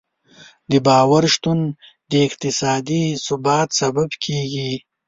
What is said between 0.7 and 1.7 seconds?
د باور شتون